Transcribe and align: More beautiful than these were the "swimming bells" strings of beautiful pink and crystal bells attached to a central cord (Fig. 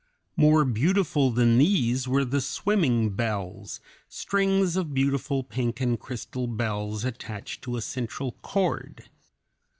More 0.35 0.65
beautiful 0.65 1.29
than 1.29 1.59
these 1.59 2.07
were 2.07 2.25
the 2.25 2.41
"swimming 2.41 3.11
bells" 3.11 3.79
strings 4.09 4.75
of 4.75 4.95
beautiful 4.95 5.43
pink 5.43 5.79
and 5.79 5.99
crystal 5.99 6.47
bells 6.47 7.05
attached 7.05 7.61
to 7.65 7.77
a 7.77 7.81
central 7.81 8.31
cord 8.41 9.01
(Fig. 9.05 9.09